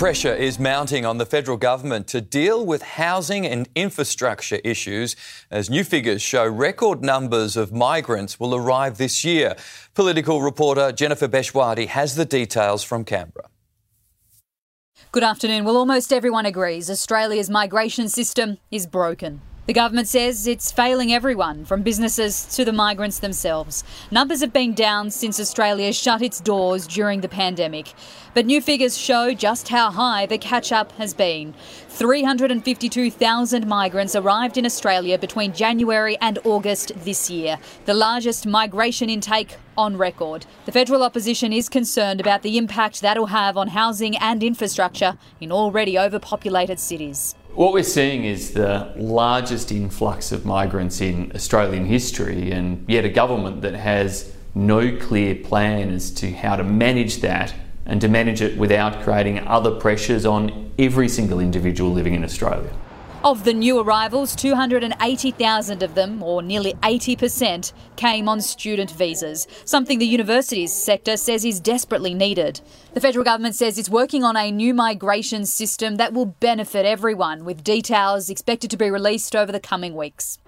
[0.00, 5.14] Pressure is mounting on the federal government to deal with housing and infrastructure issues
[5.50, 9.56] as new figures show record numbers of migrants will arrive this year.
[9.92, 13.50] Political reporter Jennifer Bechwati has the details from Canberra.
[15.12, 15.66] Good afternoon.
[15.66, 19.42] Well, almost everyone agrees Australia's migration system is broken.
[19.70, 23.84] The government says it's failing everyone, from businesses to the migrants themselves.
[24.10, 27.92] Numbers have been down since Australia shut its doors during the pandemic.
[28.34, 31.54] But new figures show just how high the catch up has been.
[31.88, 39.56] 352,000 migrants arrived in Australia between January and August this year, the largest migration intake
[39.78, 40.46] on record.
[40.64, 45.52] The federal opposition is concerned about the impact that'll have on housing and infrastructure in
[45.52, 47.36] already overpopulated cities.
[47.54, 53.08] What we're seeing is the largest influx of migrants in Australian history, and yet a
[53.08, 57.52] government that has no clear plan as to how to manage that
[57.86, 62.70] and to manage it without creating other pressures on every single individual living in Australia.
[63.22, 69.98] Of the new arrivals, 280,000 of them, or nearly 80%, came on student visas, something
[69.98, 72.62] the universities sector says is desperately needed.
[72.94, 77.44] The federal government says it's working on a new migration system that will benefit everyone,
[77.44, 80.38] with details expected to be released over the coming weeks.